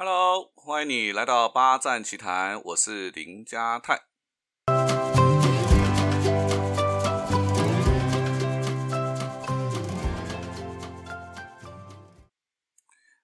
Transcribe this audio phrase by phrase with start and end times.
[0.00, 4.00] Hello，欢迎你来到八站奇谈，我是林家泰。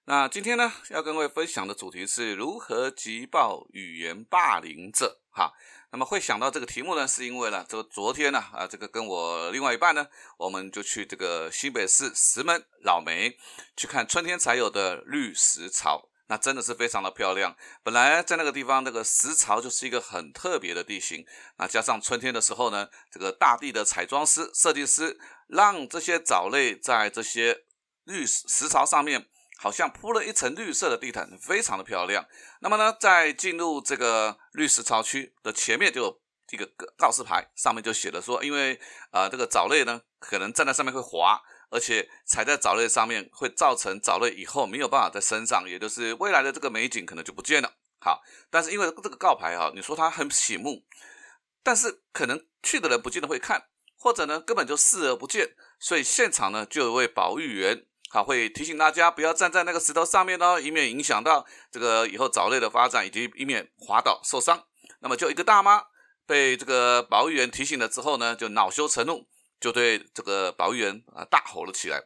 [0.03, 5.21] 那今天呢，要跟各位分享的主题是如何击爆语言霸凌者。
[5.29, 5.53] 哈，
[5.93, 10.05] 那么会想到这个题目呢，是因为呢，这个昨天呢，啊，这个跟我另外一半呢，
[10.37, 13.37] 我们就去这个新北市石门老梅
[13.77, 17.55] 去看春天才有的绿石草，那真的是非常的漂亮。
[17.83, 21.25] 本来在那个地方，那个石槽就是一个很特别的地形，
[21.57, 27.65] 那加上春天的时候呢，这个大地的彩妆师、设计师让这些藻类在这些
[28.03, 29.27] 绿石石槽上面。
[29.57, 32.25] 好像铺了一层绿色的地毯，非常的漂亮。
[32.59, 36.21] 那么呢，在进入这个绿石槽区的前面，就有
[36.51, 38.77] 一个告示牌，上面就写了说，因为
[39.11, 41.41] 啊，这个藻类呢，可能站在上面会滑，
[41.75, 47.73] 而且踩在藻类上面会造成藻类以后没有办法在身上，也就是未来的这个美景可能就不见了。
[47.99, 50.85] 好，但是因为这个告牌啊，你说它很醒目，
[51.61, 53.65] 但是可能去的人不见得会看，
[53.97, 57.85] 或者呢根本就视而不见，所以现场呢就有位保育员。
[58.09, 64.63] 好，会提醒大家不要站在那个石头上面哦，以免影响到这个以后藻类的发展，以及以免滑倒受伤。
[65.01, 65.83] 那么就一个大妈
[66.25, 69.27] 被这个保育员提醒了之后呢，就恼羞成怒，
[69.59, 72.03] 就对这个保育员啊大吼了起来。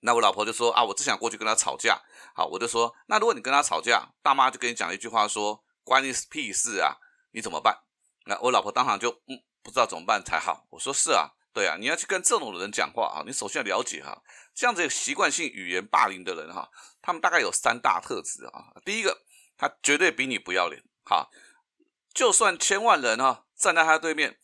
[0.00, 2.02] 那我老婆就说啊，我只想过去跟他吵架。
[2.34, 6.96] 好，我就说，那如果你跟他吵架，大妈就跟你讲一句话，说关你屁事啊，
[7.32, 7.82] 你怎么办？
[8.26, 10.66] 那我老婆当场就嗯，不知道怎么办才好。
[10.70, 11.32] 我说是啊。
[11.54, 14.22] 对啊，你要去跟这种人讲话啊，你首先要了解哈，
[14.54, 16.70] 这样子习惯性语言霸凌的人哈，
[17.02, 18.72] 他们大概有三大特质啊。
[18.86, 19.22] 第一个，
[19.58, 21.28] 他绝对比你不要脸哈，
[22.14, 24.38] 就算千万人哈站在他对面，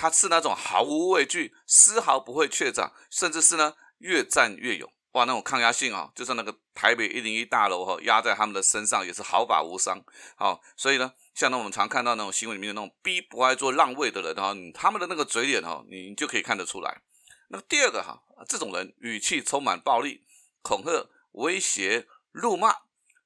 [0.00, 4.90] 他是那种毫无畏惧，丝毫不会怯场，甚至是呢越战越勇。
[5.12, 10.02] 哇，那种抗压性啊，就是那个台北一零一大楼哈，压在他们的身上也是毫发无伤。
[10.36, 17.02] 好，所以呢，像那我们常看到那种新闻里面的那种逼不爱做让位的人哈，他们的那个嘴脸哈，你就可以看得出来。
[17.48, 20.24] 那么第二个哈，这种人语气充满暴力、
[20.62, 22.74] 恐吓、威胁、辱骂，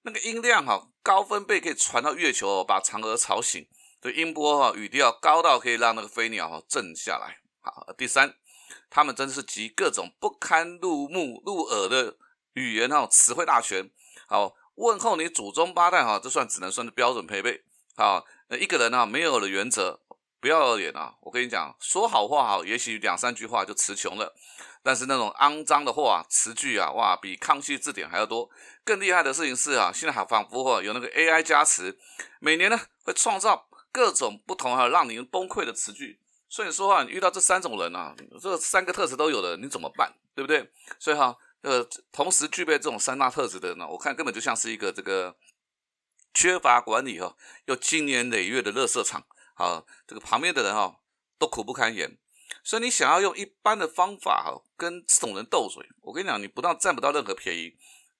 [0.02, 3.64] 那个音量哈高分贝可以传到月球，把嫦娥吵醒，
[4.04, 7.38] 这音波哈语调高到可以让那个飞鸟哈震下来。
[7.62, 8.34] 好，第三。
[8.90, 12.18] 他们真是集各种不堪入目、入耳的
[12.52, 13.90] 语言哈，词汇大全。
[14.28, 17.64] 好，问候你祖宗八代哈，这算只能算是标准配备。
[17.96, 20.00] 好，一个人啊，没有了原则，
[20.38, 21.14] 不要脸啊！
[21.22, 24.34] 我跟你讲，说好话哈，也许两三句话就词穷了。
[24.82, 28.50] 但是那种肮脏的话词句啊，哇，比康熙字典还要多。
[28.84, 31.98] 更厉害的事情是啊，现在还仿佛哈有那个 AI 加持，
[32.38, 36.18] 每年呢会创造各种不同哈让你崩溃的词句。
[36.48, 38.12] 所以说啊，你遇到这三种人啊，
[38.42, 40.12] 这三个特质都有的，你怎么办？
[40.34, 40.68] 对不对？
[40.98, 45.36] 所以哈，呃，同时具备这种三大特质的人呢，我看根本就像是一个这个
[46.32, 49.24] 缺乏管理哈，又经年累月的垃圾场
[49.54, 50.96] 啊，这个旁边的人哈
[51.38, 52.18] 都苦不堪言。
[52.62, 57.76] 所以你想要用一般的方法哈跟这种人斗嘴，我跟你讲，你不但占不到任何便宜，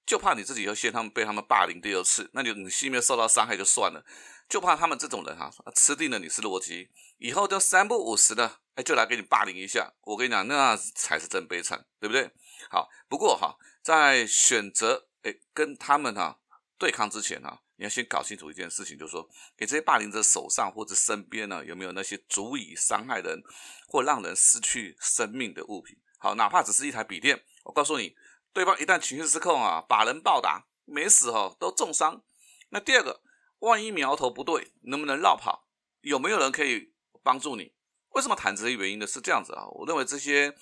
[0.07, 4.05] 就怕你自己要陷他们被他们霸凌第二次，那你你心里面受到伤害就算了。
[4.47, 9.91] 就怕他们这种人哈，吃定了你是逻辑，以后就三不五时的，哎，就来给你霸凌一下。
[10.03, 12.31] 我跟你讲，那才是真悲惨，对不对？
[12.69, 16.39] 好，不过哈，在选择哎跟他们哈
[16.77, 19.27] 对抗之前哈，你要先搞清楚一件事情，就是说，
[19.57, 23.43] 给这些霸凌者手上或者身边呢，有没有那些足以伤害人
[23.89, 25.97] 或让人失去生命的物品？
[26.19, 28.15] 好，哪怕只是一台笔电，我告诉你，
[28.55, 32.23] 对方一旦情绪失控啊，把人暴打，没死哈，都重伤。
[32.71, 33.21] 那第二个。
[33.61, 35.65] 万一苗头不对，能不能绕跑？
[36.03, 37.73] 有没有人可以帮助你？
[38.11, 39.07] 为什么谈这些原因呢？
[39.07, 40.55] 是这样子啊，我认为这些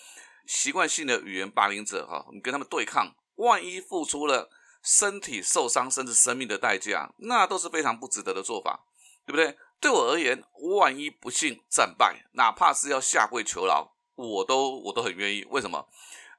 [0.47, 4.49] 习惯性的语言霸凌者哈，你跟他们对抗，万一付出了
[4.85, 8.85] 身体受伤甚至生命的代价，那都是非常不值得的做法，
[9.27, 9.59] 对不对？
[9.81, 10.41] 对我而言，
[10.79, 15.45] 万一不幸战败，哪怕是要下跪求饶，我都我都很愿意。
[15.51, 15.89] 为什么？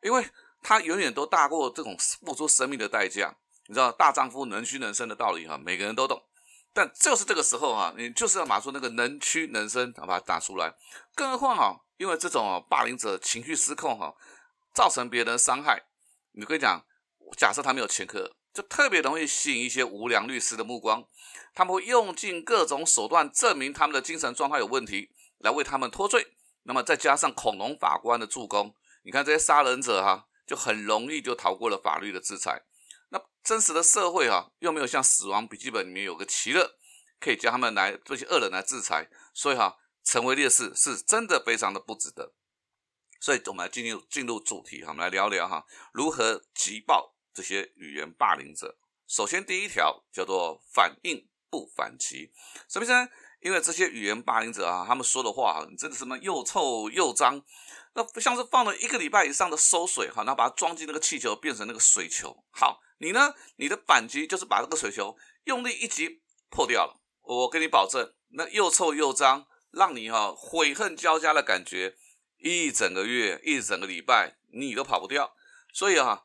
[0.02, 0.26] 因为
[0.64, 3.36] 他远远都大过这种付出生命的代价。
[3.68, 6.24] 你知道大丈夫能屈能伸的道理哈，每个人都懂。
[6.74, 10.74] 但就是这个时候啊，你就是要拿出那个能屈能伸，把它打出来。
[11.14, 14.16] 更何况啊，因为这种霸凌者情绪失控哈，
[14.74, 15.84] 造成别人伤害。
[16.32, 16.84] 你跟你讲，
[17.38, 21.06] 假设他没有前科，就特别容易吸引一些无良律师的目光。
[21.54, 26.34] 他们会用尽各种手段证明他们的精神状态有问题，来为他们脱罪。
[26.64, 28.74] 那么再加上恐龙法官的助攻，
[29.04, 32.64] 你看这些杀人者哈，就很容易就逃过了法律的制裁。
[33.10, 36.78] 那真实的社会啊，又没有像《死亡笔记本》里面有个奇乐，
[37.20, 42.34] 可以叫他们来这些恶人来制裁，所以哈，成为烈士是真的非常的不值得。
[43.20, 48.78] 所以，我们来进入进入主题哈，我们来聊聊哈，如何急爆这些语言霸凌者。
[49.08, 52.34] 首先第一条叫做反应不反击，
[52.68, 53.08] 什么意思呢？
[53.44, 57.42] 因为这些语言霸凌者啊，他们说的话真的什么又臭又脏，
[57.94, 62.44] 那像是放了一个礼拜以上的馊水哈，然后把它装进那个气球，变成那个水球。
[62.52, 63.34] 好，你呢？
[63.58, 67.02] 你的反击就是把这个水球用力一击破掉了。
[67.22, 71.96] 我跟你保证，那又臭又脏，让你哈悔恨交加的感觉，
[72.40, 75.36] 一整个月、一整个礼拜你都跑不掉。
[75.74, 76.24] 所以啊，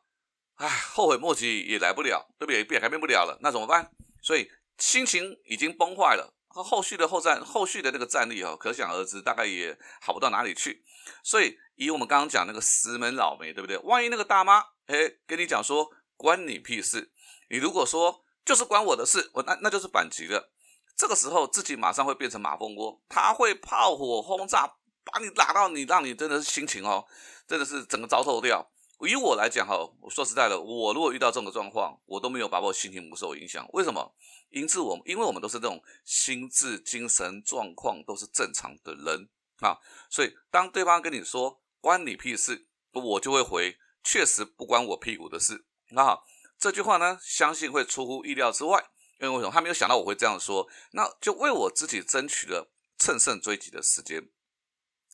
[0.55, 2.59] 唉，后悔莫及也来不了，对不对？
[2.59, 3.91] 也改变不了了，那怎么办？
[4.21, 10.83] 所以心情已经崩坏了，和后续的后战、后续的那个战力哦，可想而知，大概也好不到哪里去。
[11.23, 13.77] 所以以我们刚刚讲那个石门老梅，对不对？
[13.77, 17.11] 万一那个大妈哎跟你讲说关你屁事，
[17.49, 20.51] 你如果说就是关我的事，我那那就是反击了。
[20.97, 24.75] 这个时候自己马上会变成马蜂窝，他会炮火轰炸，
[25.05, 27.05] 把你打到你，让你真的是心情哦，
[27.47, 28.69] 真的是整个糟透掉。
[29.07, 33.67] 以我来讲哈，我说实在的，我如果遇到这种状况，我都没有把我心情不受影响。
[33.73, 34.15] 为什么？
[34.49, 39.29] 因此我因为我们都是这种心智精神状况都是正常的人
[39.59, 39.77] 啊，
[40.09, 45.65] 所以当对方跟你说关你屁事，我就会回确实不关我屁股的事。
[45.91, 46.19] 那
[46.57, 48.89] 这句话呢，相信会出乎意料之外。
[49.21, 50.65] 因为为什么他没有想到我会这样说？
[50.91, 54.29] 那就为我自己争取了乘胜追击的时间。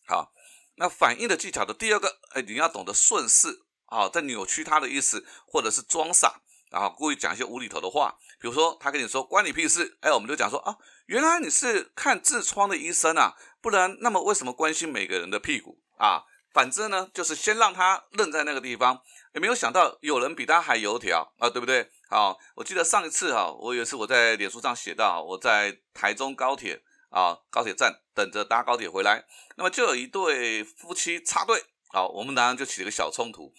[0.06, 0.32] 好，
[0.76, 6.42] 那反应的技巧的第二个，哎，你要懂得顺势啊，在扭曲他的意思，或者是装傻，
[6.72, 8.16] 然后故意讲一些无厘头的话。
[8.40, 10.78] 比如说他跟你说关你屁事，哎，我们就讲说啊，
[11.08, 16.24] 原来你是看痔疮的医生啊，不然那么为什么关心每个人的屁股啊？
[16.54, 19.02] 反正呢，就是先让他愣在那个地方，
[19.34, 21.92] 也没有想到有人比他还油条啊，对不对？
[22.10, 29.26] 好，我记得上一次哈，我有一次我在脸书上写到，我在台中高铁啊高铁站等着搭高铁回来，
[29.58, 31.62] 那么就有一对夫妻插队，
[31.96, 33.54] 好，我们当然就起了个小冲突。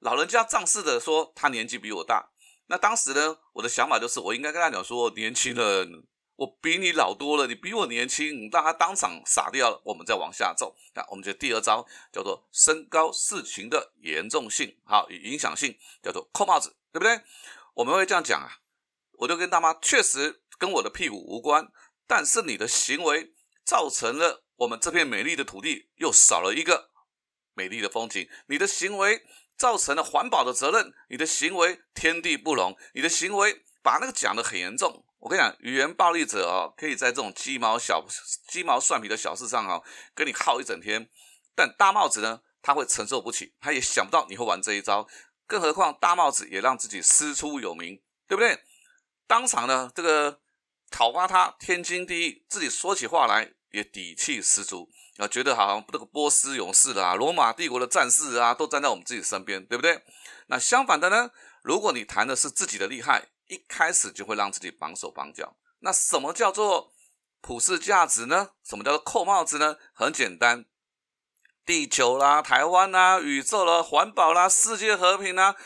[0.00, 2.30] 老人家仗势的说他年纪比我大，
[2.68, 6.06] 那当时呢，我的想法就是我应该跟他讲说，年轻人。
[6.36, 10.74] 我比你老多了，你比我年轻，让他当场傻掉了，我们再往下走。
[10.94, 17.20] 那我们就第二招叫做身高事情的严重性，好影响性叫做扣帽子，对不对？
[17.74, 18.48] 我们会这样讲啊，
[19.18, 21.68] 我就跟大妈确实跟我的屁股无关，
[22.06, 26.90] 但是你的行为造成了我们这片美丽的土地又少了一个
[27.54, 29.24] 美丽的风景，你的行为
[29.56, 35.04] 造成了环保的责任，你的行为天地不容，你的行为把那个讲得很严重。
[35.20, 38.04] 我跟你讲，语言暴力者哦，可以在这种鸡毛小
[38.46, 39.82] 鸡毛蒜皮的小事上哦，
[40.14, 41.08] 跟你耗一整天。
[41.54, 45.08] 但大帽子呢，他会承受不起，他也想不到你会玩这一招。
[45.46, 48.62] 更何况大帽子也让自己师出有名，对不对？
[49.26, 50.40] 当场呢，这个
[50.90, 54.88] 讨伐他天经地义，自己说起话来也底气十足
[55.18, 60.02] 啊，觉得好像这个波斯勇士啦、罗马帝国的战士啊，都站在我们自己身边，对不对？
[60.46, 61.30] 那相反的呢，
[61.62, 63.28] 如果你谈的是自己的厉害。
[63.46, 65.54] 一开始就会让自己绑手绑脚。
[65.80, 66.94] 那什么叫做
[67.42, 68.52] 普世价值呢？
[68.64, 69.76] 什么叫做扣帽子呢？
[69.92, 70.64] 很简单，
[71.66, 75.56] 地球啦、台湾啦、宇宙啦、环保啦、世界和平啦，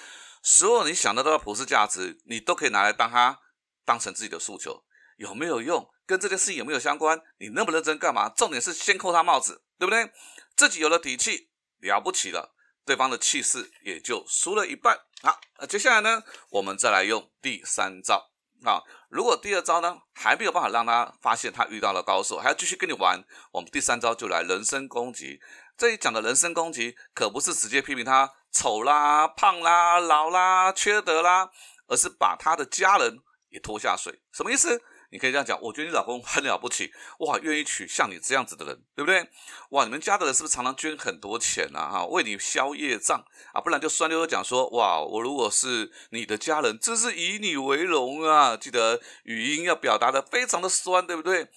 [0.43, 3.39] 所有你想得到的普世价值，你都可以拿来当它
[3.85, 4.83] 当成自己的诉求。
[5.17, 5.89] 有没有用？
[6.09, 7.21] 跟这件事有没有相关？
[7.39, 8.31] 你认不认真干嘛？
[8.31, 10.11] 重点是先扣他帽子，对不对？
[10.57, 11.51] 自己有了底气，
[11.81, 12.55] 了不起了。
[12.87, 14.99] 对方的气势也就输了一半。
[15.23, 18.31] 好，那接下来呢，我们再来用第三招。
[18.65, 25.39] 啊，如果第二招呢还没有办法让他发现他遇到了高手，还要继续跟你玩，我们第三招就来人身攻击。
[25.77, 31.51] 这里讲的人身攻击，可不是直接批评他丑啦、胖啦、老啦、缺德啦，
[31.87, 33.19] 而是把他的家人
[33.51, 34.23] 也拖下水。
[34.33, 34.83] 什么意思？
[35.11, 39.27] 你可以这样讲，我觉得你老公很了不起，哇，愿意娶像你这样子的人，对不对？
[39.71, 41.89] 哇，你们家的人是不是常常捐很多钱啊？
[41.89, 43.61] 哈，为你消业障啊？
[43.61, 48.57] 不然就酸溜溜讲说，哇，我如果是你的家人，真是以你为荣啊！
[48.57, 51.49] 记得语音要表达的非常的酸，对不对？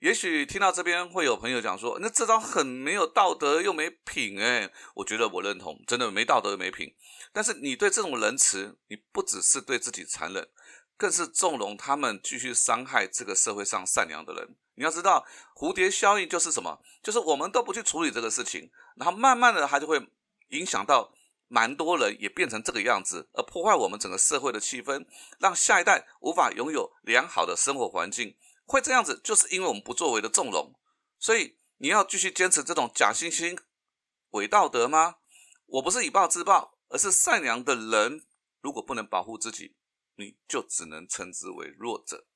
[0.00, 6.94] 也许听到这边会有朋友讲说，那这招很没有道德又没品，哎，我觉得我认同，真的没道德又没品。
[7.32, 10.48] 但是你对这种仁慈，你不只是对自己残忍。
[10.98, 14.56] 更是纵容他们继续伤害这个社会上善良的人。
[14.74, 15.24] 你要知道，
[15.54, 16.80] 蝴蝶效应就是什么？
[17.02, 20.10] 就是我们都不去处理这个事情，然后慢慢的它就会
[20.48, 21.14] 影响到
[21.46, 25.06] 蛮多人也变成这个样子，而破坏我们整个社会的气氛，
[25.38, 28.36] 让下一代无法拥有良好的生活环境。
[28.66, 30.74] 会这样子，就是因为我们不作为的纵容。
[31.18, 33.58] 所以你要继续坚持这种假惺惺、
[34.30, 35.16] 伪道德吗？
[35.66, 38.26] 我不是以暴制暴，而是善良的人
[38.60, 39.74] 如果不能保护自己。
[40.18, 42.26] 你就只能称之为弱者。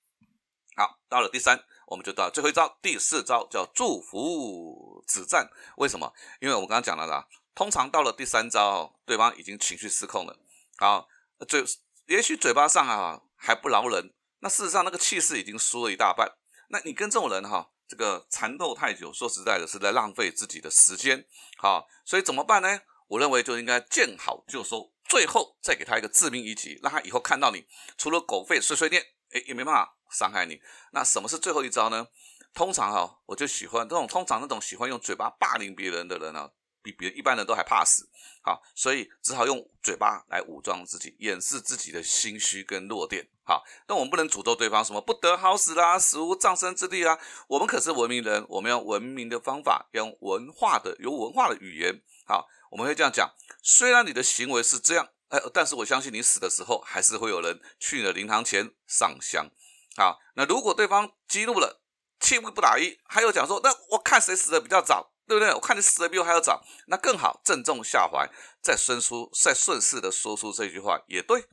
[0.77, 5.51] 好，到了第三，我们就到最后一招，第四招叫祝福止战。
[5.77, 6.15] 为什么？
[6.41, 10.39] 因为我们刚刚讲了啦，通常到了第三招，对方已经情绪失控了。
[10.77, 11.05] 啊，
[11.47, 11.65] 嘴
[12.07, 16.37] 也许嘴巴上啊还不饶人，那事实上那个气势已经输了一大半。
[16.69, 21.27] 那你跟这种人哈，这个缠斗太久，说实在的，是在浪费自己的时间。
[21.59, 22.81] 好，所以怎么办呢？
[23.09, 27.67] 我认为就应该见好就收，最后再给他一个致命一击，让他以后看到你
[27.99, 29.03] 除了狗吠碎碎念，
[29.33, 30.59] 哎，也没办法伤害你。
[30.93, 32.07] 那什么是最后一招呢？
[32.55, 36.49] 通常哈，我就喜欢这种通常那种喜欢用嘴巴霸凌别人的人呢。
[36.85, 38.09] 比别一般人都还怕死，
[38.43, 47.17] 好，所以只好用嘴巴来武装自己，掩饰自己的心虚跟弱点，好，但我们不能诅咒对方什么不得好死啦，死无葬身之地啊，
[47.47, 59.49] 我们可是文明人，我们用文明的方法，用文化的有文化的语言，好，我们会这样讲，虽然你的行为是这样，哎，但是我相信你死的时候，还是会有人去你的灵堂前上香，
[59.97, 61.83] 好，那如果对方激怒了，
[62.19, 65.11] 气不不打一，还有讲说，那我看谁死的比较早。
[65.25, 65.55] 对不对？
[65.55, 68.29] 我看你死的比我还要早，那更好，正中下怀，
[68.61, 71.47] 再顺出，再顺势的说出这句话也对。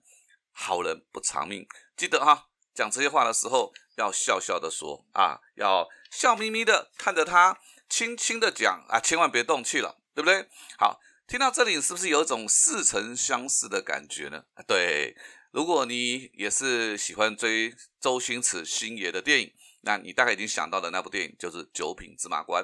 [0.52, 10.50] 好人不长命，记得哈，讲这些话的时候要笑笑的说啊，要笑眯眯的看着他，轻轻的讲啊，千万别动气了，对不对？
[10.78, 11.00] 好，
[11.30, 14.46] 听到这里是不是有一种似曾相识的感觉呢？
[14.66, 15.16] 对，
[15.52, 17.72] 如果你也是喜欢追
[18.02, 22.64] 周星驰星爷的电影，那你大概已经想到的那部电影就是《九品芝麻官》。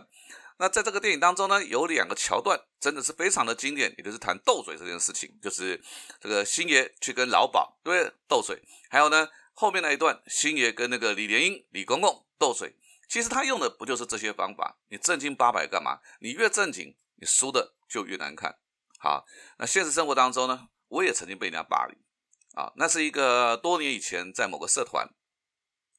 [0.57, 5.79] 那在这个电影当中呢，有两个桥段真的是非常的经典，也就是谈斗嘴这件事情，就是
[6.19, 12.75] 这个星爷去跟老鸨对斗嘴，还有呢后面那一段星爷跟那个李莲英李公公斗嘴，
[13.07, 14.79] 其实他用的不就是这些方法？
[14.89, 15.99] 你正经八百干嘛？
[16.19, 18.57] 你越正经，你输的就越难看。
[18.99, 19.25] 好，
[19.57, 21.97] 那现实生活当中呢，我也曾经被人家霸凌
[22.53, 25.07] 啊，那是一个多年以前在某个社团，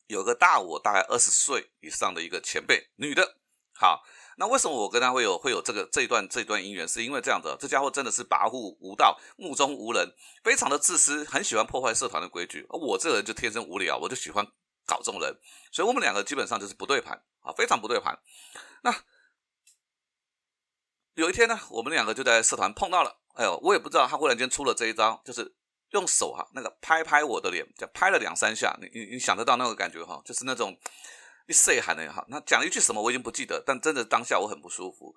[0.06, 3.36] 有个大我大概二十岁以上的一个前辈，女的，
[3.74, 4.04] 好。
[4.38, 6.86] 那为什么我跟他会有会有这个这一段这一段姻缘？
[6.86, 12.66] 是因为这样的，这家伙真的是跋扈无道、目中无人，非常的自私，很喜欢破坏社团的规矩。
[12.68, 14.46] 而我这个人就天生无聊，我就喜欢
[14.84, 15.34] 搞这种人，
[15.72, 18.14] 所以我们两个基本上就是不对盘啊，非常不对盘。
[18.82, 18.94] 那
[21.16, 25.54] 有一天呢，我们两个就在社团碰到了，哎呦，我也不知道他忽然间出了这一招，就是
[25.90, 30.78] 用手哈那个拍拍我的脸，就拍了两三下，你你你想得到那个感觉哈，就是那种。
[31.48, 35.14] 一岁喊的也好，那讲了一句什么我已经不记得，但真的当下我很不舒服。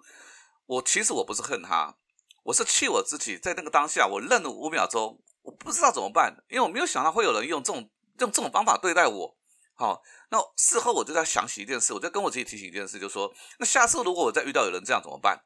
[0.67, 1.95] 我其实我不是恨他，
[2.43, 7.89] 我是气我自己，在那个当下我愣了五秒钟，我不知道怎么办，因为我没有想到会有人用这种
[8.19, 9.37] 用这种方法对待我。
[9.73, 15.41] 好，那事后我就在想起一件事，我就跟我自己提醒一件事，就说那下次如果我再遇到有人这样怎么办？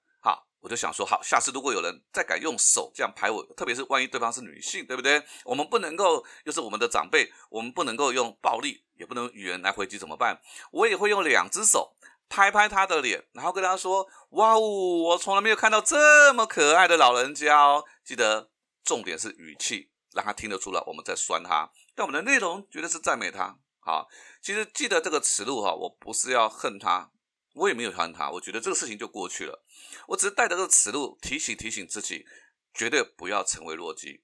[0.63, 5.21] 我就想说，好，下次如果有人再敢用手这样拍我，特别是万一对方是女性，对不对？
[5.43, 10.39] 我们不能够，又是我们的长辈，我们不能够用暴力，也不能语言来回击，怎么办？
[10.71, 11.97] 我也会用两只手
[12.29, 18.49] 拍拍他的脸，然后跟他说：“哇哦，我从来没有看到这么可爱的老人家哦。”记得
[18.85, 23.57] 重点是语气，让他听得出来我们在酸他，但我们的内容绝对是赞美他。
[23.81, 24.07] 好，
[24.41, 27.11] 其实记得这个耻辱哈，我不是要恨他。
[27.53, 29.63] 我也没有恨他，我觉得这个事情就过去了。
[30.07, 32.25] 我只是带着这个耻辱提醒提醒自己，
[32.73, 34.23] 绝对不要成为弱鸡。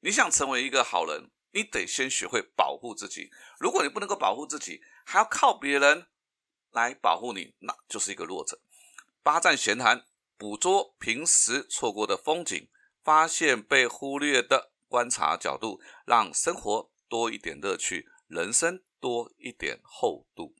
[0.00, 3.30] 你想成为一个好人，你得先学会保护自己。
[3.58, 6.06] 如果你不能够保护自己，还要靠别人
[6.70, 8.60] 来保护你，那就是一个弱者。
[9.22, 10.06] 八站闲谈，
[10.36, 12.68] 捕捉平时错过的风景，
[13.02, 20.54] 发现被忽略的观察角度，让生活多一点乐趣，人生多一点厚度。